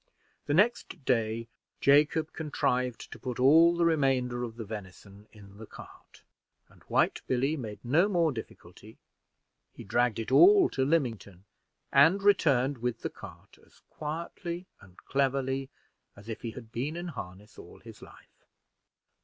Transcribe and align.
The 0.47 0.55
next 0.55 1.05
day, 1.05 1.47
Jacob 1.79 2.33
contrived 2.33 3.11
to 3.11 3.19
put 3.19 3.39
all 3.39 3.77
the 3.77 3.85
remainder 3.85 4.41
of 4.43 4.55
the 4.55 4.65
venison 4.65 5.27
in 5.31 5.59
the 5.59 5.67
cart, 5.67 6.23
and 6.69 6.81
White 6.87 7.21
Billy 7.27 7.55
made 7.55 7.85
no 7.85 8.09
more 8.09 8.31
difficulty; 8.31 8.97
he 9.75 9.83
dragged 9.83 10.17
it 10.17 10.31
all 10.31 10.69
to 10.71 10.83
Lymington, 10.85 11.43
and 11.93 12.23
returned 12.23 12.79
with 12.79 13.01
the 13.01 13.11
cart 13.11 13.59
as 13.63 13.83
quietly 13.91 14.65
and 14.79 14.97
cleverly 15.05 15.69
as 16.15 16.27
if 16.29 16.41
he 16.41 16.49
had 16.49 16.71
been 16.71 16.95
in 16.97 17.09
harness 17.09 17.59
all 17.59 17.77
his 17.79 18.01
life. 18.01 18.43